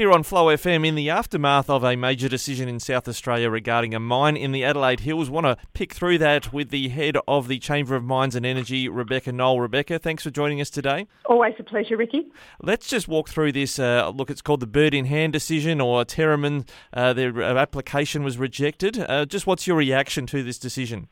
Here 0.00 0.12
on 0.12 0.22
Flow 0.22 0.46
FM, 0.46 0.86
in 0.86 0.94
the 0.94 1.10
aftermath 1.10 1.68
of 1.68 1.84
a 1.84 1.94
major 1.94 2.26
decision 2.26 2.70
in 2.70 2.80
South 2.80 3.06
Australia 3.06 3.50
regarding 3.50 3.94
a 3.94 4.00
mine 4.00 4.34
in 4.34 4.50
the 4.50 4.64
Adelaide 4.64 5.00
Hills, 5.00 5.28
want 5.28 5.44
to 5.44 5.58
pick 5.74 5.92
through 5.92 6.16
that 6.16 6.54
with 6.54 6.70
the 6.70 6.88
head 6.88 7.18
of 7.28 7.48
the 7.48 7.58
Chamber 7.58 7.96
of 7.96 8.02
Mines 8.02 8.34
and 8.34 8.46
Energy, 8.46 8.88
Rebecca 8.88 9.30
Knol. 9.30 9.60
Rebecca, 9.60 9.98
thanks 9.98 10.22
for 10.22 10.30
joining 10.30 10.58
us 10.58 10.70
today. 10.70 11.06
Always 11.26 11.52
a 11.58 11.64
pleasure, 11.64 11.98
Ricky. 11.98 12.32
Let's 12.62 12.88
just 12.88 13.08
walk 13.08 13.28
through 13.28 13.52
this. 13.52 13.78
Uh, 13.78 14.08
look, 14.08 14.30
it's 14.30 14.40
called 14.40 14.60
the 14.60 14.66
Bird 14.66 14.94
in 14.94 15.04
Hand 15.04 15.34
decision, 15.34 15.82
or 15.82 16.02
Terramin, 16.06 16.66
uh, 16.94 17.12
their 17.12 17.42
application 17.42 18.24
was 18.24 18.38
rejected. 18.38 18.98
Uh, 18.98 19.26
just 19.26 19.46
what's 19.46 19.66
your 19.66 19.76
reaction 19.76 20.24
to 20.28 20.42
this 20.42 20.58
decision? 20.58 21.08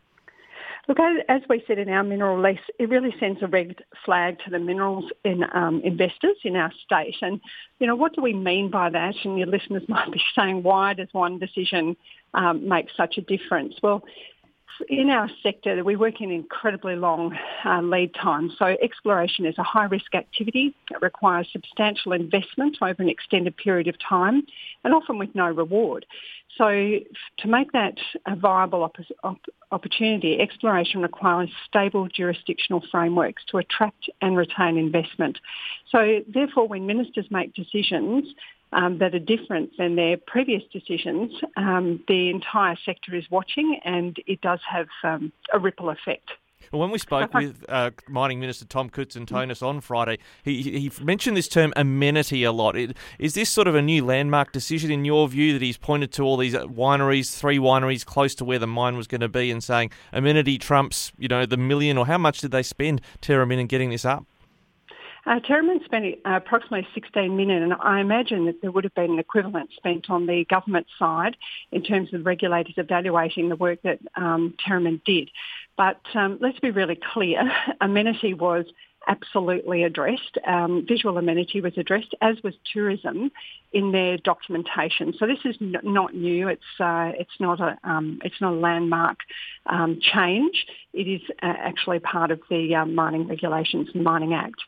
Look, 0.88 0.98
as 1.28 1.42
we 1.50 1.62
said 1.66 1.78
in 1.78 1.90
our 1.90 2.02
mineral 2.02 2.42
lease, 2.42 2.58
it 2.78 2.88
really 2.88 3.14
sends 3.20 3.42
a 3.42 3.46
red 3.46 3.76
flag 4.06 4.38
to 4.44 4.50
the 4.50 4.58
minerals 4.58 5.04
in, 5.22 5.44
um, 5.52 5.82
investors 5.84 6.36
in 6.44 6.56
our 6.56 6.72
state. 6.82 7.16
And, 7.20 7.42
you 7.78 7.86
know, 7.86 7.94
what 7.94 8.14
do 8.14 8.22
we 8.22 8.32
mean 8.32 8.70
by 8.70 8.88
that? 8.88 9.14
And 9.22 9.36
your 9.36 9.48
listeners 9.48 9.82
might 9.88 10.10
be 10.10 10.20
saying, 10.34 10.62
why 10.62 10.94
does 10.94 11.08
one 11.12 11.38
decision 11.38 11.94
um, 12.32 12.66
make 12.66 12.86
such 12.96 13.18
a 13.18 13.20
difference? 13.20 13.74
Well, 13.82 14.02
in 14.88 15.10
our 15.10 15.28
sector, 15.42 15.82
we 15.84 15.96
work 15.96 16.20
in 16.20 16.30
incredibly 16.30 16.96
long 16.96 17.36
uh, 17.64 17.80
lead 17.82 18.14
times. 18.14 18.54
So 18.58 18.76
exploration 18.82 19.46
is 19.46 19.56
a 19.58 19.62
high-risk 19.62 20.14
activity. 20.14 20.74
It 20.90 21.02
requires 21.02 21.48
substantial 21.52 22.12
investment 22.12 22.78
over 22.82 23.02
an 23.02 23.08
extended 23.08 23.56
period 23.56 23.88
of 23.88 23.96
time 23.98 24.42
and 24.84 24.94
often 24.94 25.18
with 25.18 25.34
no 25.34 25.50
reward. 25.50 26.06
So 26.56 26.68
to 26.68 27.48
make 27.48 27.72
that 27.72 27.98
a 28.26 28.34
viable 28.34 28.82
op- 28.82 28.96
op- 29.22 29.46
opportunity, 29.70 30.40
exploration 30.40 31.02
requires 31.02 31.50
stable 31.66 32.08
jurisdictional 32.08 32.82
frameworks 32.90 33.42
to 33.50 33.58
attract 33.58 34.10
and 34.20 34.36
retain 34.36 34.76
investment. 34.76 35.38
So 35.90 36.20
therefore, 36.26 36.66
when 36.66 36.86
ministers 36.86 37.26
make 37.30 37.54
decisions, 37.54 38.24
um, 38.72 38.98
that 38.98 39.14
are 39.14 39.18
different 39.18 39.70
than 39.78 39.96
their 39.96 40.16
previous 40.16 40.62
decisions, 40.72 41.32
um, 41.56 42.02
the 42.08 42.30
entire 42.30 42.76
sector 42.84 43.14
is 43.14 43.24
watching 43.30 43.80
and 43.84 44.16
it 44.26 44.40
does 44.40 44.60
have 44.68 44.88
um, 45.02 45.32
a 45.52 45.58
ripple 45.58 45.90
effect. 45.90 46.30
Well, 46.72 46.80
when 46.80 46.90
we 46.90 46.98
spoke 46.98 47.32
with 47.32 47.64
uh, 47.68 47.92
Mining 48.08 48.40
Minister 48.40 48.66
Tom 48.66 48.90
Koutsantonis 48.90 49.62
on 49.62 49.80
Friday, 49.80 50.18
he, 50.42 50.62
he 50.62 50.92
mentioned 51.02 51.36
this 51.36 51.48
term 51.48 51.72
amenity 51.76 52.44
a 52.44 52.52
lot. 52.52 52.76
Is 53.18 53.34
this 53.34 53.48
sort 53.48 53.68
of 53.68 53.74
a 53.74 53.80
new 53.80 54.04
landmark 54.04 54.52
decision 54.52 54.90
in 54.90 55.04
your 55.04 55.28
view 55.28 55.52
that 55.54 55.62
he's 55.62 55.78
pointed 55.78 56.12
to 56.12 56.22
all 56.22 56.36
these 56.36 56.54
wineries, 56.54 57.34
three 57.34 57.58
wineries 57.58 58.04
close 58.04 58.34
to 58.36 58.44
where 58.44 58.58
the 58.58 58.66
mine 58.66 58.96
was 58.96 59.06
going 59.06 59.22
to 59.22 59.28
be, 59.28 59.50
and 59.50 59.64
saying 59.64 59.92
amenity 60.12 60.58
trumps, 60.58 61.12
you 61.16 61.28
know, 61.28 61.46
the 61.46 61.56
million 61.56 61.96
or 61.96 62.06
how 62.06 62.18
much 62.18 62.40
did 62.40 62.50
they 62.50 62.62
spend 62.62 63.00
Terramin 63.22 63.58
in 63.60 63.66
getting 63.66 63.90
this 63.90 64.04
up? 64.04 64.26
Uh, 65.28 65.40
Terramin 65.40 65.84
spent 65.84 66.06
uh, 66.24 66.36
approximately 66.36 66.88
16 66.94 67.36
million, 67.36 67.62
and 67.62 67.74
I 67.74 68.00
imagine 68.00 68.46
that 68.46 68.62
there 68.62 68.70
would 68.70 68.84
have 68.84 68.94
been 68.94 69.10
an 69.10 69.18
equivalent 69.18 69.68
spent 69.76 70.08
on 70.08 70.26
the 70.26 70.46
government 70.46 70.86
side 70.98 71.36
in 71.70 71.82
terms 71.82 72.14
of 72.14 72.24
regulators 72.24 72.72
evaluating 72.78 73.50
the 73.50 73.56
work 73.56 73.82
that 73.82 73.98
um, 74.16 74.54
Terramin 74.66 75.04
did. 75.04 75.30
But 75.76 76.00
um, 76.14 76.38
let's 76.40 76.58
be 76.60 76.70
really 76.70 76.98
clear, 77.12 77.42
amenity 77.82 78.32
was 78.32 78.64
absolutely 79.06 79.82
addressed. 79.82 80.38
Um, 80.46 80.86
visual 80.88 81.18
amenity 81.18 81.60
was 81.60 81.74
addressed, 81.76 82.14
as 82.22 82.36
was 82.42 82.54
tourism 82.72 83.30
in 83.74 83.92
their 83.92 84.16
documentation. 84.16 85.12
So 85.18 85.26
this 85.26 85.38
is 85.44 85.56
n- 85.60 85.76
not 85.82 86.14
new. 86.14 86.48
It's 86.48 86.62
uh, 86.80 87.12
it's 87.18 87.38
not 87.38 87.60
a 87.60 87.76
um, 87.84 88.20
it's 88.24 88.40
not 88.40 88.54
a 88.54 88.56
landmark 88.56 89.18
um, 89.66 89.98
change. 90.00 90.66
It 90.94 91.06
is 91.06 91.20
uh, 91.42 91.52
actually 91.58 91.98
part 91.98 92.30
of 92.30 92.40
the 92.48 92.74
uh, 92.74 92.86
Mining 92.86 93.28
Regulations 93.28 93.88
and 93.92 94.02
Mining 94.02 94.32
Act. 94.32 94.60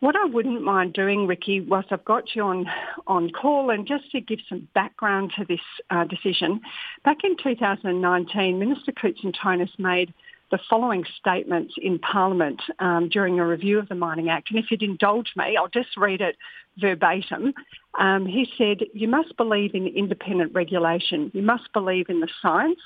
What 0.00 0.16
I 0.16 0.24
wouldn't 0.24 0.62
mind 0.62 0.94
doing, 0.94 1.26
Ricky, 1.26 1.60
whilst 1.60 1.92
I've 1.92 2.06
got 2.06 2.34
you 2.34 2.42
on, 2.42 2.66
on 3.06 3.30
call, 3.30 3.68
and 3.68 3.86
just 3.86 4.10
to 4.12 4.20
give 4.20 4.38
some 4.48 4.66
background 4.74 5.32
to 5.38 5.44
this 5.44 5.60
uh, 5.90 6.04
decision, 6.04 6.62
back 7.04 7.18
in 7.22 7.36
2019, 7.36 8.58
Minister 8.58 8.92
Koutsantonis 8.92 9.78
made 9.78 10.14
the 10.50 10.58
following 10.70 11.04
statements 11.18 11.74
in 11.76 11.98
Parliament 11.98 12.62
um, 12.78 13.10
during 13.10 13.38
a 13.38 13.46
review 13.46 13.78
of 13.78 13.90
the 13.90 13.94
Mining 13.94 14.30
Act. 14.30 14.50
And 14.50 14.58
if 14.58 14.70
you'd 14.70 14.82
indulge 14.82 15.32
me, 15.36 15.56
I'll 15.58 15.68
just 15.68 15.96
read 15.98 16.22
it 16.22 16.36
verbatim. 16.78 17.52
Um, 17.98 18.24
he 18.24 18.48
said, 18.56 18.78
you 18.94 19.06
must 19.06 19.36
believe 19.36 19.74
in 19.74 19.86
independent 19.86 20.54
regulation. 20.54 21.30
You 21.34 21.42
must 21.42 21.70
believe 21.74 22.08
in 22.08 22.20
the 22.20 22.28
science. 22.40 22.80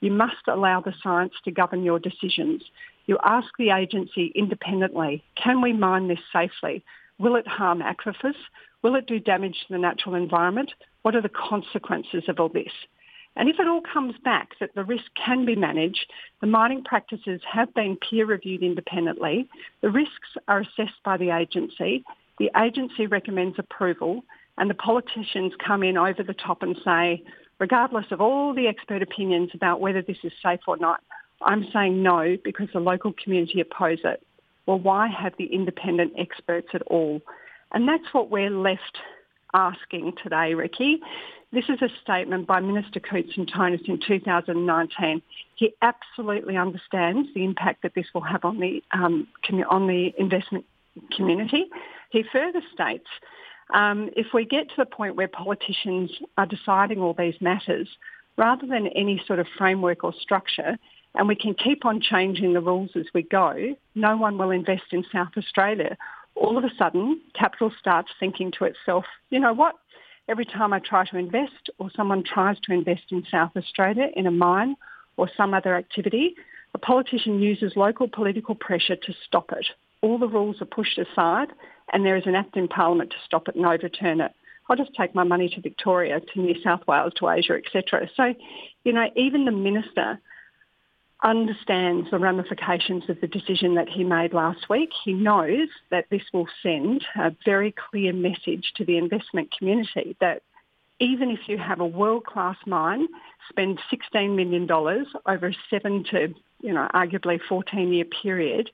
You 0.00 0.10
must 0.10 0.48
allow 0.48 0.80
the 0.80 0.94
science 1.02 1.34
to 1.44 1.50
govern 1.50 1.82
your 1.82 1.98
decisions. 1.98 2.62
You 3.06 3.18
ask 3.24 3.48
the 3.58 3.70
agency 3.70 4.32
independently, 4.34 5.22
can 5.36 5.60
we 5.60 5.72
mine 5.72 6.08
this 6.08 6.20
safely? 6.32 6.82
Will 7.18 7.36
it 7.36 7.46
harm 7.46 7.80
aquifers? 7.80 8.36
Will 8.82 8.94
it 8.94 9.06
do 9.06 9.20
damage 9.20 9.56
to 9.66 9.74
the 9.74 9.78
natural 9.78 10.14
environment? 10.14 10.72
What 11.02 11.14
are 11.14 11.22
the 11.22 11.28
consequences 11.28 12.24
of 12.28 12.40
all 12.40 12.48
this? 12.48 12.72
And 13.36 13.48
if 13.48 13.60
it 13.60 13.68
all 13.68 13.82
comes 13.82 14.14
back 14.24 14.58
that 14.58 14.74
the 14.74 14.84
risk 14.84 15.04
can 15.14 15.44
be 15.44 15.54
managed, 15.54 16.10
the 16.40 16.46
mining 16.46 16.82
practices 16.82 17.40
have 17.50 17.72
been 17.74 17.96
peer 17.96 18.26
reviewed 18.26 18.62
independently, 18.62 19.48
the 19.82 19.90
risks 19.90 20.36
are 20.48 20.60
assessed 20.60 21.02
by 21.04 21.16
the 21.16 21.30
agency, 21.30 22.04
the 22.38 22.50
agency 22.60 23.06
recommends 23.06 23.58
approval, 23.58 24.24
and 24.58 24.68
the 24.68 24.74
politicians 24.74 25.52
come 25.64 25.82
in 25.82 25.96
over 25.96 26.22
the 26.22 26.34
top 26.34 26.62
and 26.62 26.76
say, 26.84 27.22
regardless 27.60 28.06
of 28.10 28.20
all 28.20 28.52
the 28.52 28.66
expert 28.66 29.02
opinions 29.02 29.50
about 29.54 29.80
whether 29.80 30.02
this 30.02 30.16
is 30.24 30.32
safe 30.42 30.60
or 30.66 30.76
not, 30.78 31.00
I'm 31.42 31.68
saying 31.72 32.02
no 32.02 32.36
because 32.42 32.68
the 32.72 32.80
local 32.80 33.12
community 33.12 33.60
oppose 33.60 34.00
it. 34.02 34.22
Well, 34.66 34.78
why 34.78 35.08
have 35.08 35.34
the 35.38 35.46
independent 35.46 36.14
experts 36.18 36.68
at 36.74 36.82
all? 36.82 37.20
And 37.72 37.86
that's 37.86 38.12
what 38.12 38.30
we're 38.30 38.50
left 38.50 38.98
asking 39.54 40.14
today, 40.22 40.54
Ricky. 40.54 41.00
This 41.52 41.64
is 41.68 41.82
a 41.82 41.88
statement 42.02 42.46
by 42.46 42.60
Minister 42.60 43.00
Koutsantonis 43.00 43.88
in 43.88 43.98
2019. 44.06 45.22
He 45.56 45.74
absolutely 45.82 46.56
understands 46.56 47.28
the 47.34 47.44
impact 47.44 47.82
that 47.82 47.94
this 47.94 48.06
will 48.14 48.20
have 48.20 48.44
on 48.44 48.60
the 48.60 48.82
um, 48.92 49.26
on 49.68 49.88
the 49.88 50.12
investment 50.16 50.64
community. 51.16 51.64
He 52.10 52.24
further 52.32 52.62
states, 52.72 53.08
um, 53.74 54.10
if 54.16 54.28
we 54.34 54.44
get 54.44 54.68
to 54.68 54.74
the 54.78 54.86
point 54.86 55.16
where 55.16 55.28
politicians 55.28 56.10
are 56.36 56.46
deciding 56.46 57.00
all 57.00 57.14
these 57.14 57.40
matters, 57.40 57.88
rather 58.36 58.66
than 58.66 58.86
any 58.88 59.22
sort 59.26 59.38
of 59.38 59.46
framework 59.58 60.04
or 60.04 60.14
structure, 60.20 60.78
and 61.14 61.28
we 61.28 61.34
can 61.34 61.54
keep 61.54 61.84
on 61.84 62.00
changing 62.00 62.52
the 62.52 62.60
rules 62.60 62.90
as 62.94 63.06
we 63.12 63.22
go, 63.22 63.74
no 63.94 64.16
one 64.16 64.38
will 64.38 64.50
invest 64.50 64.84
in 64.92 65.04
South 65.12 65.32
Australia. 65.36 65.96
All 66.36 66.56
of 66.56 66.64
a 66.64 66.70
sudden, 66.78 67.20
capital 67.34 67.72
starts 67.78 68.10
thinking 68.20 68.52
to 68.58 68.64
itself, 68.64 69.04
you 69.30 69.40
know 69.40 69.52
what? 69.52 69.74
Every 70.28 70.44
time 70.44 70.72
I 70.72 70.78
try 70.78 71.04
to 71.06 71.18
invest 71.18 71.70
or 71.78 71.90
someone 71.96 72.22
tries 72.22 72.58
to 72.60 72.72
invest 72.72 73.02
in 73.10 73.24
South 73.30 73.50
Australia 73.56 74.08
in 74.14 74.26
a 74.26 74.30
mine 74.30 74.76
or 75.16 75.28
some 75.36 75.52
other 75.52 75.74
activity, 75.74 76.34
a 76.72 76.78
politician 76.78 77.40
uses 77.40 77.72
local 77.74 78.06
political 78.08 78.54
pressure 78.54 78.96
to 78.96 79.12
stop 79.26 79.50
it. 79.52 79.66
All 80.02 80.18
the 80.18 80.28
rules 80.28 80.60
are 80.60 80.66
pushed 80.66 80.98
aside 80.98 81.48
and 81.92 82.04
there 82.04 82.16
is 82.16 82.26
an 82.26 82.34
act 82.34 82.56
in 82.56 82.68
Parliament 82.68 83.10
to 83.10 83.16
stop 83.24 83.48
it 83.48 83.56
and 83.56 83.66
overturn 83.66 84.20
it. 84.20 84.32
I'll 84.68 84.76
just 84.76 84.94
take 84.94 85.14
my 85.14 85.24
money 85.24 85.48
to 85.48 85.60
Victoria, 85.60 86.20
to 86.20 86.40
New 86.40 86.54
South 86.62 86.86
Wales, 86.86 87.12
to 87.16 87.28
Asia, 87.28 87.54
etc. 87.54 88.08
So, 88.16 88.34
you 88.84 88.92
know, 88.92 89.08
even 89.16 89.44
the 89.44 89.50
minister 89.50 90.20
understands 91.22 92.10
the 92.10 92.18
ramifications 92.18 93.04
of 93.08 93.20
the 93.20 93.26
decision 93.26 93.74
that 93.74 93.88
he 93.88 94.04
made 94.04 94.32
last 94.32 94.70
week. 94.70 94.90
He 95.04 95.12
knows 95.12 95.68
that 95.90 96.06
this 96.10 96.22
will 96.32 96.48
send 96.62 97.04
a 97.16 97.34
very 97.44 97.74
clear 97.90 98.12
message 98.12 98.72
to 98.76 98.84
the 98.84 98.96
investment 98.96 99.50
community 99.56 100.16
that 100.20 100.42
even 100.98 101.30
if 101.30 101.40
you 101.46 101.58
have 101.58 101.80
a 101.80 101.86
world-class 101.86 102.56
mine, 102.66 103.08
spend 103.48 103.80
$16 104.14 104.36
million 104.36 104.70
over 104.70 105.46
a 105.48 105.56
seven 105.68 106.04
to, 106.10 106.32
you 106.60 106.72
know, 106.72 106.88
arguably 106.94 107.40
14-year 107.50 108.04
period, 108.22 108.70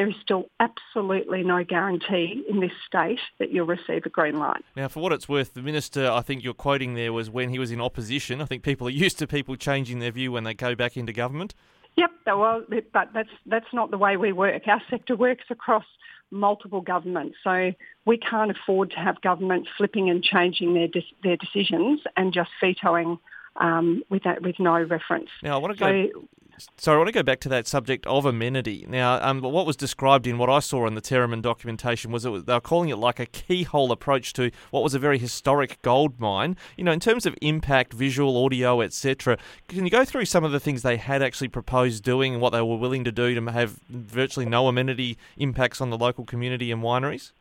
there 0.00 0.08
is 0.08 0.14
still 0.22 0.46
absolutely 0.60 1.42
no 1.42 1.62
guarantee 1.62 2.42
in 2.48 2.60
this 2.60 2.72
state 2.86 3.18
that 3.38 3.50
you'll 3.50 3.66
receive 3.66 4.06
a 4.06 4.08
green 4.08 4.38
light. 4.38 4.64
Now, 4.74 4.88
for 4.88 5.00
what 5.00 5.12
it's 5.12 5.28
worth, 5.28 5.52
the 5.52 5.60
minister, 5.60 6.10
I 6.10 6.22
think 6.22 6.42
you're 6.42 6.54
quoting 6.54 6.94
there, 6.94 7.12
was 7.12 7.28
when 7.28 7.50
he 7.50 7.58
was 7.58 7.70
in 7.70 7.82
opposition. 7.82 8.40
I 8.40 8.46
think 8.46 8.62
people 8.62 8.86
are 8.86 8.90
used 9.06 9.18
to 9.18 9.26
people 9.26 9.56
changing 9.56 9.98
their 9.98 10.10
view 10.10 10.32
when 10.32 10.44
they 10.44 10.54
go 10.54 10.74
back 10.74 10.96
into 10.96 11.12
government. 11.12 11.54
Yep, 11.98 12.10
well, 12.28 12.64
but 12.94 13.10
that's 13.12 13.28
that's 13.44 13.70
not 13.74 13.90
the 13.90 13.98
way 13.98 14.16
we 14.16 14.32
work. 14.32 14.62
Our 14.66 14.80
sector 14.88 15.16
works 15.16 15.44
across 15.50 15.84
multiple 16.30 16.80
governments, 16.80 17.36
so 17.44 17.72
we 18.06 18.16
can't 18.16 18.50
afford 18.50 18.92
to 18.92 18.96
have 18.96 19.20
governments 19.20 19.68
flipping 19.76 20.08
and 20.08 20.24
changing 20.24 20.72
their 20.72 20.88
de- 20.88 21.14
their 21.22 21.36
decisions 21.36 22.00
and 22.16 22.32
just 22.32 22.48
vetoing 22.58 23.18
um, 23.56 24.02
with 24.08 24.22
that 24.22 24.40
with 24.40 24.58
no 24.58 24.80
reference. 24.82 25.28
Now, 25.42 25.56
I 25.56 25.58
want 25.58 25.76
to 25.76 25.78
go. 25.78 26.20
So, 26.20 26.28
so 26.76 26.94
I 26.94 26.96
want 26.96 27.08
to 27.08 27.12
go 27.12 27.22
back 27.22 27.40
to 27.40 27.48
that 27.50 27.66
subject 27.66 28.06
of 28.06 28.26
amenity. 28.26 28.86
Now, 28.88 29.20
um, 29.22 29.40
what 29.40 29.66
was 29.66 29.76
described 29.76 30.26
in 30.26 30.38
what 30.38 30.50
I 30.50 30.60
saw 30.60 30.86
in 30.86 30.94
the 30.94 31.00
Terramin 31.00 31.42
documentation 31.42 32.10
was 32.10 32.24
that 32.24 32.46
they 32.46 32.52
were 32.52 32.60
calling 32.60 32.88
it 32.88 32.96
like 32.96 33.20
a 33.20 33.26
keyhole 33.26 33.92
approach 33.92 34.32
to 34.34 34.50
what 34.70 34.82
was 34.82 34.94
a 34.94 34.98
very 34.98 35.18
historic 35.18 35.80
gold 35.82 36.20
mine. 36.20 36.56
You 36.76 36.84
know, 36.84 36.92
in 36.92 37.00
terms 37.00 37.26
of 37.26 37.36
impact, 37.42 37.92
visual, 37.92 38.42
audio, 38.44 38.80
etc. 38.80 39.38
Can 39.68 39.84
you 39.84 39.90
go 39.90 40.04
through 40.04 40.24
some 40.24 40.44
of 40.44 40.52
the 40.52 40.60
things 40.60 40.82
they 40.82 40.96
had 40.96 41.22
actually 41.22 41.48
proposed 41.48 42.04
doing 42.04 42.34
and 42.34 42.42
what 42.42 42.50
they 42.50 42.60
were 42.60 42.76
willing 42.76 43.04
to 43.04 43.12
do 43.12 43.34
to 43.34 43.52
have 43.52 43.80
virtually 43.88 44.46
no 44.46 44.68
amenity 44.68 45.18
impacts 45.36 45.80
on 45.80 45.90
the 45.90 45.98
local 45.98 46.24
community 46.24 46.70
and 46.70 46.82
wineries? 46.82 47.32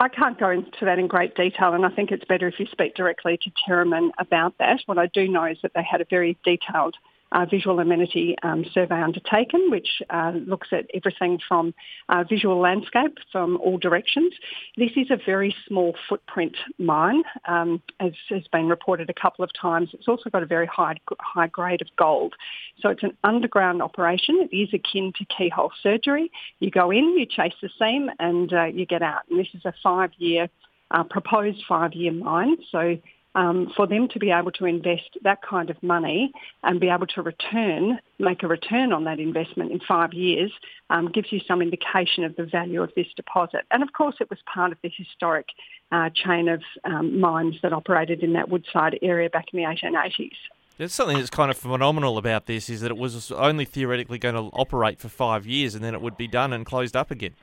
I 0.00 0.08
can't 0.08 0.40
go 0.40 0.48
into 0.48 0.86
that 0.86 0.98
in 0.98 1.08
great 1.08 1.34
detail, 1.34 1.74
and 1.74 1.84
I 1.84 1.90
think 1.90 2.10
it's 2.10 2.24
better 2.24 2.48
if 2.48 2.58
you 2.58 2.66
speak 2.72 2.94
directly 2.94 3.38
to 3.42 3.50
Terramin 3.50 4.10
about 4.18 4.56
that. 4.56 4.80
What 4.86 4.96
I 4.96 5.06
do 5.08 5.28
know 5.28 5.44
is 5.44 5.58
that 5.62 5.72
they 5.74 5.82
had 5.82 6.00
a 6.00 6.06
very 6.08 6.38
detailed 6.42 6.96
uh, 7.32 7.46
visual 7.46 7.78
amenity 7.78 8.36
um, 8.42 8.64
survey 8.72 9.00
undertaken, 9.00 9.70
which 9.70 10.02
uh, 10.10 10.32
looks 10.46 10.68
at 10.72 10.86
everything 10.94 11.38
from 11.46 11.74
uh, 12.08 12.24
visual 12.28 12.58
landscape 12.58 13.18
from 13.30 13.56
all 13.58 13.78
directions. 13.78 14.32
This 14.76 14.90
is 14.96 15.10
a 15.10 15.18
very 15.24 15.54
small 15.66 15.94
footprint 16.08 16.56
mine, 16.78 17.22
um, 17.46 17.82
as 18.00 18.12
has 18.28 18.42
been 18.52 18.68
reported 18.68 19.10
a 19.10 19.14
couple 19.14 19.44
of 19.44 19.50
times. 19.60 19.90
It's 19.92 20.08
also 20.08 20.30
got 20.30 20.42
a 20.42 20.46
very 20.46 20.66
high 20.66 20.96
high 21.20 21.46
grade 21.48 21.82
of 21.82 21.88
gold. 21.96 22.34
So 22.80 22.88
it's 22.88 23.02
an 23.02 23.16
underground 23.24 23.82
operation. 23.82 24.48
It 24.50 24.56
is 24.56 24.70
akin 24.72 25.12
to 25.18 25.24
keyhole 25.26 25.72
surgery. 25.82 26.30
You 26.58 26.70
go 26.70 26.90
in, 26.90 27.16
you 27.18 27.26
chase 27.26 27.54
the 27.62 27.70
seam, 27.78 28.10
and 28.18 28.52
uh, 28.52 28.64
you 28.64 28.86
get 28.86 29.02
out. 29.02 29.22
And 29.30 29.38
this 29.38 29.48
is 29.54 29.64
a 29.64 29.74
five-year 29.82 30.48
uh, 30.90 31.04
proposed 31.04 31.62
five-year 31.68 32.12
mine. 32.12 32.56
So 32.72 32.98
um, 33.34 33.72
for 33.76 33.86
them 33.86 34.08
to 34.08 34.18
be 34.18 34.30
able 34.30 34.50
to 34.52 34.66
invest 34.66 35.16
that 35.22 35.40
kind 35.42 35.70
of 35.70 35.82
money 35.82 36.32
and 36.62 36.80
be 36.80 36.88
able 36.88 37.06
to 37.06 37.22
return, 37.22 37.98
make 38.18 38.42
a 38.42 38.48
return 38.48 38.92
on 38.92 39.04
that 39.04 39.20
investment 39.20 39.70
in 39.70 39.80
five 39.86 40.12
years, 40.12 40.52
um, 40.90 41.10
gives 41.12 41.30
you 41.30 41.40
some 41.46 41.62
indication 41.62 42.24
of 42.24 42.34
the 42.36 42.44
value 42.44 42.82
of 42.82 42.90
this 42.96 43.06
deposit. 43.14 43.62
And 43.70 43.82
of 43.82 43.92
course, 43.92 44.16
it 44.20 44.28
was 44.30 44.38
part 44.52 44.72
of 44.72 44.78
the 44.82 44.90
historic 44.94 45.46
uh, 45.92 46.10
chain 46.14 46.48
of 46.48 46.62
um, 46.84 47.20
mines 47.20 47.56
that 47.62 47.72
operated 47.72 48.22
in 48.22 48.32
that 48.34 48.48
Woodside 48.48 48.98
area 49.02 49.30
back 49.30 49.46
in 49.52 49.58
the 49.58 49.64
1880s. 49.64 50.32
There's 50.78 50.94
something 50.94 51.18
that's 51.18 51.30
kind 51.30 51.50
of 51.50 51.58
phenomenal 51.58 52.16
about 52.16 52.46
this 52.46 52.70
is 52.70 52.80
that 52.80 52.90
it 52.90 52.96
was 52.96 53.30
only 53.32 53.66
theoretically 53.66 54.18
going 54.18 54.34
to 54.34 54.50
operate 54.56 54.98
for 54.98 55.10
five 55.10 55.46
years 55.46 55.74
and 55.74 55.84
then 55.84 55.94
it 55.94 56.00
would 56.00 56.16
be 56.16 56.26
done 56.26 56.54
and 56.54 56.64
closed 56.64 56.96
up 56.96 57.10
again. 57.10 57.34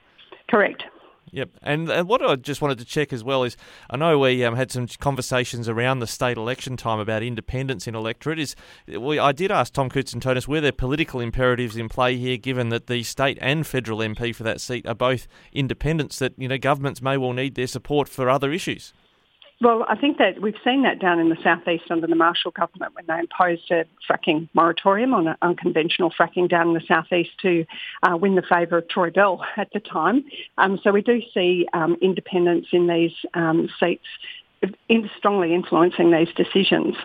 Correct. 0.50 0.84
Yep, 1.31 1.50
and, 1.62 1.89
and 1.89 2.07
what 2.07 2.21
I 2.21 2.38
just 2.38 2.62
wanted 2.62 2.77
to 2.79 2.85
check 2.85 3.12
as 3.12 3.24
well 3.24 3.44
is 3.44 3.57
I 3.89 3.97
know 3.97 4.18
we 4.18 4.45
um, 4.45 4.56
had 4.56 4.71
some 4.71 4.88
conversations 4.88 5.68
around 5.68 6.00
the 6.00 6.07
state 6.07 6.38
election 6.38 6.77
time 6.77 7.00
about 7.00 7.21
independence 7.21 7.85
in 7.85 7.95
electorate. 7.95 8.39
Is 8.39 8.56
we, 8.88 9.19
I 9.19 9.33
did 9.33 9.51
ask 9.51 9.74
Tom 9.74 9.89
Koutsantonis 9.89 10.47
were 10.47 10.62
there 10.62 10.71
political 10.71 11.19
imperatives 11.19 11.75
in 11.75 11.89
play 11.89 12.15
here, 12.15 12.38
given 12.38 12.69
that 12.69 12.88
the 12.88 13.03
state 13.03 13.38
and 13.41 13.68
federal 13.68 14.00
MP 14.00 14.33
for 14.33 14.44
that 14.44 14.62
seat 14.62 14.88
are 14.88 14.95
both 14.95 15.27
independents, 15.51 16.18
that 16.19 16.33
you 16.38 16.47
know 16.47 16.57
governments 16.57 17.01
may 17.01 17.18
well 17.18 17.33
need 17.33 17.56
their 17.56 17.68
support 17.68 18.07
for 18.07 18.29
other 18.29 18.53
issues. 18.53 18.94
Well, 19.59 19.86
I 19.89 19.95
think 19.95 20.19
that 20.19 20.39
we've 20.39 20.57
seen 20.63 20.83
that 20.83 21.00
down 21.00 21.19
in 21.19 21.30
the 21.30 21.38
southeast 21.44 21.86
under 21.89 22.06
the 22.06 22.15
Marshall 22.15 22.51
government 22.51 22.94
when 22.94 23.06
they 23.07 23.19
imposed 23.19 23.71
a 23.71 23.86
fracking 24.07 24.48
moratorium 24.54 25.15
on 25.15 25.36
unconventional 25.42 26.12
fracking 26.12 26.48
down 26.48 26.68
in 26.68 26.74
the 26.75 26.83
southeast 26.88 27.31
to 27.42 27.65
uh, 28.04 28.15
win 28.15 28.36
the 28.36 28.44
favour 28.44 28.77
of 28.77 28.88
Troy 28.88 29.09
Bell 29.09 29.44
at 29.57 29.69
the 29.74 29.80
time. 29.80 30.25
Um, 30.59 30.80
so 30.83 30.92
we 30.92 31.01
do 31.01 31.24
see 31.33 31.68
um, 31.74 31.98
independents 32.04 32.68
in 32.71 32.86
these 32.86 33.13
um, 33.33 33.68
seats 33.80 34.06
in 34.89 35.09
strongly 35.18 35.56
influencing 35.56 36.12
these 36.12 36.30
decisions. 36.36 36.95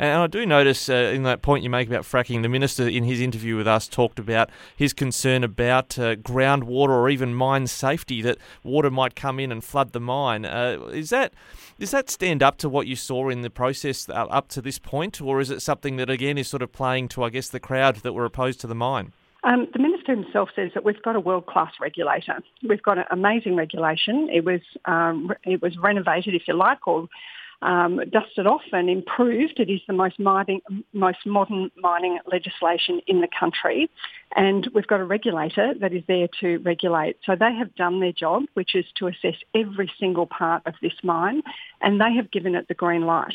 And 0.00 0.22
I 0.22 0.28
do 0.28 0.46
notice 0.46 0.88
uh, 0.88 1.12
in 1.14 1.24
that 1.24 1.42
point 1.42 1.62
you 1.62 1.68
make 1.68 1.86
about 1.86 2.04
fracking, 2.04 2.40
the 2.40 2.48
minister 2.48 2.88
in 2.88 3.04
his 3.04 3.20
interview 3.20 3.54
with 3.54 3.68
us 3.68 3.86
talked 3.86 4.18
about 4.18 4.48
his 4.74 4.94
concern 4.94 5.44
about 5.44 5.98
uh, 5.98 6.16
groundwater 6.16 6.88
or 6.88 7.10
even 7.10 7.34
mine 7.34 7.66
safety, 7.66 8.22
that 8.22 8.38
water 8.64 8.90
might 8.90 9.14
come 9.14 9.38
in 9.38 9.52
and 9.52 9.62
flood 9.62 9.92
the 9.92 10.00
mine. 10.00 10.46
Uh, 10.46 10.78
is 10.90 11.10
that 11.10 11.34
does 11.78 11.90
that 11.90 12.08
stand 12.08 12.42
up 12.42 12.56
to 12.58 12.68
what 12.70 12.86
you 12.86 12.96
saw 12.96 13.28
in 13.28 13.42
the 13.42 13.50
process 13.50 14.08
uh, 14.08 14.12
up 14.12 14.48
to 14.48 14.62
this 14.62 14.78
point, 14.78 15.20
or 15.20 15.38
is 15.38 15.50
it 15.50 15.60
something 15.60 15.96
that 15.96 16.08
again 16.08 16.38
is 16.38 16.48
sort 16.48 16.62
of 16.62 16.72
playing 16.72 17.08
to, 17.08 17.22
I 17.22 17.28
guess, 17.28 17.50
the 17.50 17.60
crowd 17.60 17.96
that 17.96 18.14
were 18.14 18.24
opposed 18.24 18.58
to 18.62 18.66
the 18.66 18.74
mine? 18.74 19.12
Um, 19.44 19.68
the 19.74 19.78
minister 19.78 20.14
himself 20.14 20.48
says 20.56 20.70
that 20.72 20.84
we've 20.84 21.02
got 21.02 21.14
a 21.16 21.20
world-class 21.20 21.72
regulator. 21.78 22.40
We've 22.66 22.82
got 22.82 22.96
an 22.96 23.04
amazing 23.10 23.54
regulation. 23.54 24.30
It 24.32 24.46
was 24.46 24.60
um, 24.86 25.30
it 25.44 25.60
was 25.60 25.76
renovated, 25.76 26.34
if 26.34 26.48
you 26.48 26.54
like, 26.54 26.88
or 26.88 27.06
um, 27.62 28.00
dusted 28.10 28.46
off 28.46 28.62
and 28.72 28.88
improved. 28.88 29.58
It 29.58 29.70
is 29.70 29.80
the 29.86 29.92
most, 29.92 30.18
mining, 30.18 30.60
most 30.92 31.26
modern 31.26 31.70
mining 31.76 32.18
legislation 32.30 33.00
in 33.06 33.20
the 33.20 33.28
country. 33.28 33.90
And 34.36 34.68
we've 34.74 34.86
got 34.86 35.00
a 35.00 35.04
regulator 35.04 35.74
that 35.80 35.92
is 35.92 36.02
there 36.08 36.28
to 36.40 36.58
regulate. 36.58 37.16
So 37.24 37.36
they 37.36 37.54
have 37.54 37.74
done 37.74 38.00
their 38.00 38.12
job, 38.12 38.44
which 38.54 38.74
is 38.74 38.86
to 38.96 39.08
assess 39.08 39.36
every 39.54 39.90
single 39.98 40.26
part 40.26 40.62
of 40.66 40.74
this 40.80 40.94
mine, 41.02 41.42
and 41.80 42.00
they 42.00 42.14
have 42.14 42.30
given 42.30 42.54
it 42.54 42.68
the 42.68 42.74
green 42.74 43.02
light. 43.02 43.34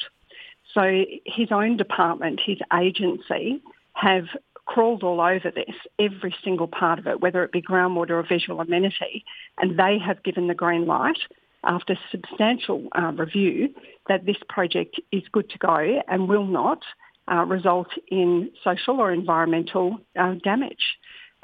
So 0.73 1.05
his 1.25 1.51
own 1.51 1.77
department, 1.77 2.41
his 2.45 2.57
agency, 2.73 3.61
have 3.93 4.25
crawled 4.65 5.03
all 5.03 5.21
over 5.21 5.51
this, 5.51 5.75
every 5.99 6.35
single 6.43 6.67
part 6.67 6.99
of 6.99 7.07
it, 7.07 7.21
whether 7.21 7.43
it 7.43 7.51
be 7.51 7.61
groundwater 7.61 8.11
or 8.11 8.25
visual 8.27 8.59
amenity, 8.59 9.23
and 9.59 9.79
they 9.79 9.99
have 9.99 10.23
given 10.23 10.47
the 10.47 10.55
green 10.55 10.85
light 10.85 11.19
after 11.65 11.97
substantial 12.11 12.87
uh, 12.97 13.11
review 13.11 13.73
that 14.07 14.25
this 14.25 14.37
project 14.49 14.99
is 15.11 15.23
good 15.31 15.49
to 15.49 15.57
go 15.57 16.01
and 16.07 16.29
will 16.29 16.45
not 16.45 16.81
uh, 17.31 17.43
result 17.45 17.87
in 18.09 18.51
social 18.63 18.99
or 18.99 19.11
environmental 19.11 19.97
uh, 20.19 20.35
damage. 20.43 20.97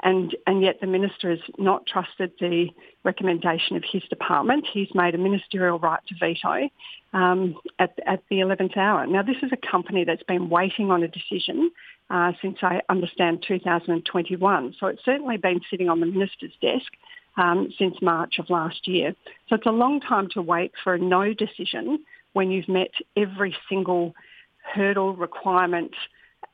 And, 0.04 0.34
and 0.48 0.62
yet 0.62 0.80
the 0.80 0.88
minister 0.88 1.30
has 1.30 1.38
not 1.58 1.86
trusted 1.86 2.32
the 2.40 2.68
recommendation 3.04 3.76
of 3.76 3.84
his 3.90 4.02
department. 4.10 4.66
He's 4.72 4.88
made 4.94 5.14
a 5.14 5.18
ministerial 5.18 5.78
right 5.78 6.00
to 6.08 6.14
veto 6.18 6.68
um, 7.12 7.54
at, 7.78 7.96
at 8.04 8.22
the 8.28 8.36
11th 8.36 8.76
hour. 8.76 9.06
Now, 9.06 9.22
this 9.22 9.36
is 9.42 9.50
a 9.52 9.70
company 9.70 10.04
that's 10.04 10.24
been 10.24 10.48
waiting 10.48 10.90
on 10.90 11.04
a 11.04 11.08
decision 11.08 11.70
uh, 12.10 12.32
since 12.42 12.58
I 12.62 12.80
understand 12.88 13.44
2021. 13.46 14.74
So 14.80 14.88
it's 14.88 15.04
certainly 15.04 15.36
been 15.36 15.60
sitting 15.70 15.88
on 15.88 16.00
the 16.00 16.06
minister's 16.06 16.52
desk 16.60 16.92
um, 17.36 17.72
since 17.78 17.96
March 18.02 18.38
of 18.38 18.50
last 18.50 18.86
year. 18.86 19.14
So 19.48 19.56
it's 19.56 19.66
a 19.66 19.70
long 19.70 20.00
time 20.00 20.28
to 20.34 20.42
wait 20.42 20.72
for 20.82 20.94
a 20.94 20.98
no 20.98 21.32
decision 21.32 22.04
when 22.32 22.50
you've 22.50 22.68
met 22.68 22.92
every 23.16 23.56
single 23.68 24.14
hurdle, 24.74 25.14
requirement, 25.14 25.92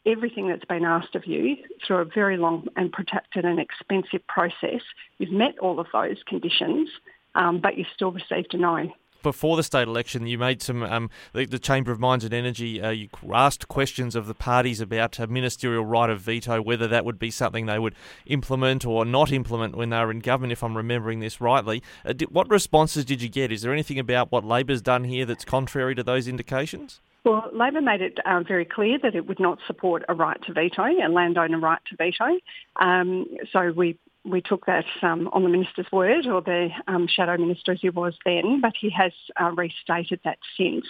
everything 0.06 0.49
that's 0.49 0.64
been 0.64 0.85
asked 0.85 1.14
of 1.14 1.26
you 1.26 1.56
through 1.87 1.99
a 1.99 2.04
very 2.04 2.37
long 2.37 2.66
and 2.76 2.92
protracted 2.92 3.44
and 3.44 3.61
expensive 3.61 4.26
process. 4.26 4.80
You've 5.18 5.32
met 5.32 5.58
all 5.58 5.78
of 5.78 5.87
those 5.92 6.16
conditions, 6.26 6.88
um, 7.35 7.61
but 7.61 7.76
you've 7.76 7.88
still 7.94 8.12
received 8.12 8.54
a 8.54 8.58
no 8.58 8.90
before 9.22 9.56
the 9.56 9.62
state 9.62 9.88
election, 9.88 10.26
you 10.26 10.38
made 10.38 10.62
some 10.62 10.82
um, 10.82 11.10
the, 11.32 11.44
the, 11.46 11.58
Chamber 11.58 11.92
of 11.92 12.00
Mines 12.00 12.25
and 12.25 12.32
Energy. 12.32 12.80
Uh, 12.80 12.90
you 12.90 13.08
asked 13.32 13.68
questions 13.68 14.14
of 14.14 14.26
the 14.26 14.34
parties 14.34 14.80
about 14.80 15.18
a 15.18 15.26
ministerial 15.26 15.84
right 15.84 16.10
of 16.10 16.20
veto, 16.20 16.62
whether 16.62 16.87
that 16.88 17.04
would 17.04 17.18
be 17.18 17.30
something 17.30 17.66
they 17.66 17.78
would 17.78 17.94
implement 18.26 18.84
or 18.87 19.04
not 19.04 19.32
implement 19.32 19.76
when 19.76 19.90
they 19.90 19.98
were 19.98 20.10
in 20.10 20.20
government. 20.20 20.52
If 20.52 20.62
I'm 20.62 20.76
remembering 20.76 21.20
this 21.20 21.40
rightly, 21.40 21.82
uh, 22.04 22.12
did, 22.12 22.30
what 22.30 22.48
responses 22.50 23.04
did 23.04 23.22
you 23.22 23.28
get? 23.28 23.52
Is 23.52 23.62
there 23.62 23.72
anything 23.72 23.98
about 23.98 24.30
what 24.32 24.44
Labor's 24.44 24.82
done 24.82 25.04
here 25.04 25.26
that's 25.26 25.44
contrary 25.44 25.94
to 25.94 26.02
those 26.02 26.28
indications? 26.28 27.00
Well, 27.25 27.50
Labor 27.52 27.80
made 27.82 28.00
it 28.00 28.18
um, 28.25 28.44
very 28.46 28.64
clear 28.64 28.98
that 29.02 29.14
it 29.14 29.26
would 29.26 29.40
not 29.40 29.58
support 29.66 30.04
a 30.08 30.14
right 30.14 30.40
to 30.46 30.52
veto, 30.52 30.84
a 30.84 31.08
landowner 31.08 31.58
right 31.58 31.80
to 31.90 31.96
veto. 31.96 32.38
Um, 32.76 33.26
so 33.52 33.72
we 33.76 33.98
we 34.28 34.40
took 34.40 34.66
that 34.66 34.85
um, 35.02 35.28
on 35.32 35.42
the 35.42 35.49
minister's 35.49 35.90
word, 35.92 36.26
or 36.26 36.40
the 36.40 36.68
um, 36.87 37.06
shadow 37.08 37.37
minister 37.37 37.73
as 37.73 37.80
he 37.80 37.90
was 37.90 38.14
then, 38.25 38.61
but 38.61 38.73
he 38.78 38.90
has 38.90 39.12
uh, 39.40 39.50
restated 39.52 40.20
that 40.25 40.38
since. 40.56 40.87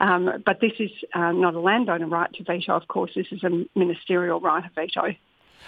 Um, 0.00 0.42
but 0.44 0.60
this 0.60 0.72
is 0.78 0.90
uh, 1.14 1.32
not 1.32 1.54
a 1.54 1.60
landowner 1.60 2.06
right 2.06 2.32
to 2.34 2.44
veto, 2.44 2.74
of 2.74 2.88
course. 2.88 3.12
This 3.14 3.26
is 3.30 3.42
a 3.44 3.66
ministerial 3.78 4.40
right 4.40 4.64
of 4.64 4.72
veto. 4.74 5.14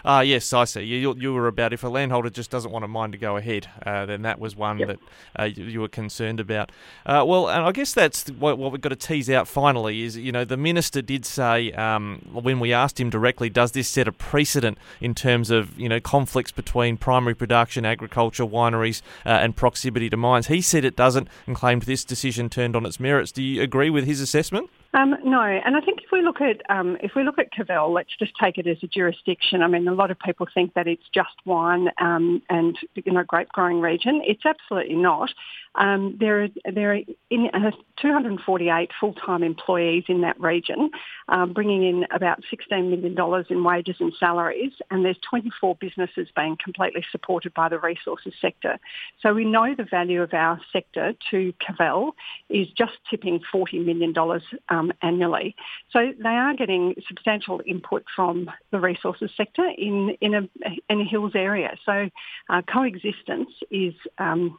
Ah, 0.05 0.19
uh, 0.19 0.21
yes, 0.21 0.53
I 0.53 0.65
see. 0.65 0.83
You, 0.83 1.15
you 1.17 1.33
were 1.33 1.47
about 1.47 1.73
if 1.73 1.85
a 1.85 1.89
landholder 1.89 2.31
just 2.31 2.51
doesn't 2.51 2.71
want 2.71 2.85
a 2.85 2.89
mine 2.89 3.13
to 3.13 3.19
go 3.19 3.37
ahead, 3.37 3.69
uh, 3.87 4.07
then 4.07 4.23
that 4.23 4.39
was 4.39 4.57
one 4.57 4.79
yep. 4.79 4.89
that 4.89 4.99
uh, 5.39 5.45
you, 5.45 5.65
you, 5.65 5.81
were 5.81 5.89
concerned 5.89 6.41
about. 6.41 6.73
Uh, 7.07 7.25
well, 7.27 7.49
and 7.49 7.63
I 7.63 7.73
guess 7.73 7.93
that's 7.95 8.29
what, 8.29 8.59
what, 8.59 8.73
we've 8.73 8.81
got 8.81 8.89
to 8.89 8.97
tease 8.97 9.31
out 9.31 9.47
finally 9.47 10.03
is, 10.03 10.17
you 10.17 10.33
know, 10.33 10.45
the 10.45 10.57
minister 10.57 11.03
did 11.03 11.25
say 11.25 11.73
um, 11.73 12.21
when 12.33 12.59
we 12.61 12.73
asked 12.73 12.99
him 12.99 13.11
directly, 13.11 13.49
does 13.49 13.73
this 13.73 13.89
set 13.89 14.09
a 14.09 14.13
precedent 14.13 14.79
in 15.01 15.15
terms 15.15 15.51
of, 15.51 15.79
you 15.79 15.89
know, 15.89 16.01
conflicts 16.01 16.53
between 16.53 16.97
primary 16.97 17.35
production, 17.35 17.85
agriculture, 17.85 18.45
wineries, 18.45 19.03
uh, 19.25 19.31
and 19.31 19.57
proximity 19.57 20.11
to 20.11 20.17
mines? 20.17 20.49
He 20.49 20.61
said 20.61 20.85
it 20.85 20.97
doesn't 20.97 21.29
and 21.47 21.55
claimed 21.55 21.83
this 21.83 22.05
decision 22.05 22.49
turned 22.49 22.77
on 22.77 22.87
its 22.87 22.99
merits. 22.99 23.33
Do 23.33 23.43
you 23.43 23.63
agree 23.63 23.91
with 23.91 24.05
his 24.05 24.21
assessment? 24.21 24.71
Um, 24.95 25.17
no, 25.25 25.41
and 25.41 25.75
I 25.75 25.81
think 25.81 26.01
if 26.03 26.13
we 26.13 26.21
look 26.21 26.43
at 26.43 26.61
um, 26.69 26.99
if 27.03 27.13
we 27.17 27.25
look 27.25 27.39
at 27.39 27.51
Cavell, 27.51 27.93
let's 27.93 28.15
just 28.19 28.33
take 28.41 28.59
it 28.59 28.67
as 28.67 28.77
a 28.83 28.87
jurisdiction. 28.87 29.63
I 29.63 29.67
mean, 29.67 29.89
a 29.89 29.95
lot 29.95 30.11
of 30.11 30.19
people 30.19 30.47
think 30.53 30.75
that 30.75 30.87
it's 30.87 31.09
just 31.15 31.31
wine 31.47 31.89
um, 31.99 32.43
and 32.51 32.77
you 32.95 33.13
know 33.13 33.25
grape 33.25 33.49
growing 33.49 33.81
region. 33.81 34.21
It's 34.25 34.45
absolutely 34.45 34.97
not. 34.97 35.31
Um, 35.77 36.17
there 36.21 36.43
are 36.43 36.49
there 36.71 36.93
are 36.93 37.01
in, 37.31 37.49
uh, 37.55 37.71
248 38.01 38.91
full 39.01 39.15
time 39.15 39.43
employees 39.43 40.05
in 40.09 40.21
that 40.21 40.39
region, 40.39 40.91
um, 41.31 41.55
bringing 41.55 41.83
in 41.83 42.07
about 42.11 42.43
16 42.51 42.91
million 42.91 43.15
dollars 43.15 43.47
in 43.49 43.65
wages 43.65 43.97
and 43.99 44.13
salaries, 44.21 44.73
and 44.91 45.05
there's 45.05 45.19
24 45.29 45.77
businesses 45.77 46.29
being 46.37 46.59
completely 46.63 47.03
supported 47.11 47.55
by 47.55 47.71
the 47.71 47.79
resources 47.79 48.35
sector. 48.43 48.79
So 49.23 49.33
we 49.33 49.47
know 49.47 49.75
the 49.75 49.85
value 49.85 50.21
of 50.21 50.35
our 50.35 50.61
sector 50.71 51.15
to 51.31 51.55
Cavell 51.67 52.15
is 52.51 52.69
just 52.77 52.93
tipping 53.09 53.41
40 53.51 53.79
million 53.79 54.13
dollars. 54.13 54.43
Um, 54.69 54.82
um, 54.83 54.93
annually. 55.03 55.55
So 55.93 56.13
they 56.23 56.29
are 56.29 56.55
getting 56.55 56.95
substantial 57.09 57.61
input 57.67 58.05
from 58.15 58.51
the 58.71 58.81
resources 58.81 59.31
sector 59.37 59.69
in, 59.77 60.17
in, 60.21 60.35
a, 60.35 60.49
in 60.89 61.01
a 61.01 61.05
hills 61.05 61.33
area. 61.35 61.77
So 61.85 62.09
uh, 62.49 62.63
coexistence 62.63 63.51
is 63.71 63.95
um, 64.19 64.59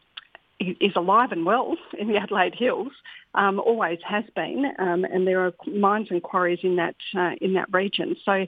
is 0.60 0.94
alive 0.96 1.32
and 1.32 1.46
well 1.46 1.76
in 1.98 2.08
the 2.08 2.18
Adelaide 2.18 2.56
Hills, 2.56 2.92
um, 3.36 3.60
always 3.60 4.00
has 4.08 4.24
been, 4.36 4.72
um, 4.78 5.04
and 5.04 5.28
there 5.28 5.44
are 5.46 5.54
mines 5.66 6.08
and 6.12 6.22
quarries 6.22 6.60
in 6.62 6.76
that 6.76 6.96
uh, 7.18 7.32
in 7.42 7.54
that 7.54 7.74
region. 7.74 8.16
So 8.24 8.46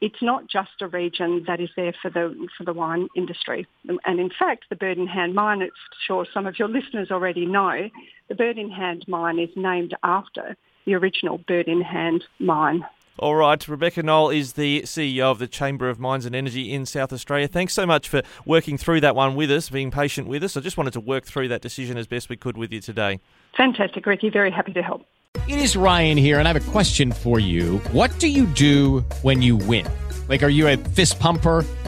it's 0.00 0.20
not 0.20 0.48
just 0.48 0.82
a 0.82 0.88
region 0.88 1.44
that 1.46 1.60
is 1.60 1.70
there 1.76 1.94
for 2.02 2.10
the 2.10 2.48
for 2.58 2.64
the 2.64 2.72
wine 2.72 3.08
industry. 3.16 3.66
And 4.04 4.20
in 4.20 4.30
fact, 4.36 4.64
the 4.68 4.76
Bird 4.76 4.98
in 4.98 5.06
Hand 5.06 5.34
mine, 5.34 5.62
it's 5.62 5.76
sure 6.06 6.26
some 6.34 6.46
of 6.46 6.58
your 6.58 6.68
listeners 6.68 7.10
already 7.10 7.46
know, 7.46 7.88
the 8.28 8.34
Bird 8.34 8.58
in 8.58 8.70
Hand 8.70 9.04
mine 9.06 9.38
is 9.38 9.50
named 9.54 9.94
after 10.02 10.56
the 10.86 10.94
original 10.94 11.38
Bird 11.46 11.68
in 11.68 11.82
Hand 11.82 12.24
mine. 12.38 12.86
All 13.18 13.34
right, 13.34 13.66
Rebecca 13.66 14.02
Knol 14.02 14.34
is 14.34 14.54
the 14.54 14.82
CEO 14.82 15.30
of 15.30 15.38
the 15.38 15.46
Chamber 15.46 15.88
of 15.88 15.98
Mines 15.98 16.26
and 16.26 16.34
Energy 16.34 16.72
in 16.72 16.84
South 16.84 17.14
Australia. 17.14 17.48
Thanks 17.48 17.72
so 17.72 17.86
much 17.86 18.10
for 18.10 18.22
working 18.44 18.76
through 18.76 19.00
that 19.00 19.16
one 19.16 19.34
with 19.34 19.50
us, 19.50 19.70
being 19.70 19.90
patient 19.90 20.28
with 20.28 20.44
us. 20.44 20.54
I 20.56 20.60
just 20.60 20.76
wanted 20.76 20.92
to 20.92 21.00
work 21.00 21.24
through 21.24 21.48
that 21.48 21.62
decision 21.62 21.96
as 21.96 22.06
best 22.06 22.28
we 22.28 22.36
could 22.36 22.58
with 22.58 22.72
you 22.72 22.80
today. 22.80 23.20
Fantastic, 23.56 24.04
Ricky. 24.04 24.28
Very 24.28 24.50
happy 24.50 24.74
to 24.74 24.82
help. 24.82 25.06
It 25.48 25.58
is 25.58 25.76
Ryan 25.76 26.18
here, 26.18 26.38
and 26.38 26.46
I 26.46 26.52
have 26.52 26.68
a 26.68 26.70
question 26.70 27.10
for 27.10 27.40
you. 27.40 27.78
What 27.92 28.16
do 28.18 28.28
you 28.28 28.46
do 28.46 29.00
when 29.22 29.40
you 29.40 29.56
win? 29.56 29.86
Like, 30.28 30.42
are 30.42 30.50
you 30.50 30.68
a 30.68 30.76
fist 30.76 31.18
pumper? 31.18 31.64